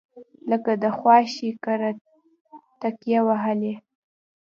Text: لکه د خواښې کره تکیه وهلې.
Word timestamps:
لکه 0.49 0.71
د 0.83 0.85
خواښې 0.97 1.49
کره 1.63 1.89
تکیه 2.81 3.19
وهلې. 3.27 3.73